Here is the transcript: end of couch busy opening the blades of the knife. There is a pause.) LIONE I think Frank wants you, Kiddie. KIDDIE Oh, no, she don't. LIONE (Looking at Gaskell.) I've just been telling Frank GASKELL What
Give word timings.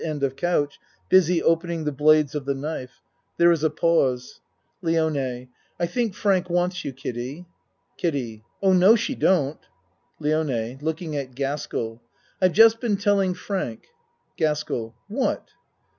end 0.03 0.23
of 0.23 0.35
couch 0.35 0.79
busy 1.09 1.43
opening 1.43 1.83
the 1.83 1.91
blades 1.91 2.33
of 2.33 2.45
the 2.45 2.55
knife. 2.55 3.03
There 3.37 3.51
is 3.51 3.63
a 3.63 3.69
pause.) 3.69 4.39
LIONE 4.81 5.49
I 5.79 5.85
think 5.85 6.15
Frank 6.15 6.49
wants 6.49 6.83
you, 6.83 6.91
Kiddie. 6.91 7.45
KIDDIE 7.97 8.43
Oh, 8.63 8.73
no, 8.73 8.95
she 8.95 9.13
don't. 9.13 9.59
LIONE 10.19 10.79
(Looking 10.81 11.15
at 11.15 11.35
Gaskell.) 11.35 12.01
I've 12.41 12.53
just 12.53 12.79
been 12.79 12.97
telling 12.97 13.35
Frank 13.35 13.89
GASKELL 14.37 14.95
What 15.07 15.49